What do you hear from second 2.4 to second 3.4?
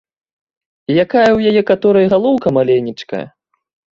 маленечкая!